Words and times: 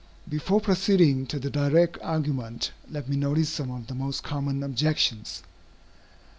Before 0.27 0.59
proceeding 0.59 1.27
to 1.27 1.37
the 1.37 1.51
direct 1.51 1.99
argument, 2.01 2.71
let 2.89 3.07
me 3.07 3.15
notice 3.17 3.49
some 3.49 3.69
of 3.69 3.85
the 3.85 3.93
most 3.93 4.23
common 4.23 4.63
objections. 4.63 5.43